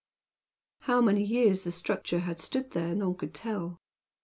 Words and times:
How 0.79 0.99
many 0.99 1.21
years 1.23 1.63
the 1.63 1.71
structure 1.71 2.21
had 2.21 2.39
stood 2.39 2.71
there 2.71 2.95
none 2.95 3.13
could 3.13 3.35
tell. 3.35 3.81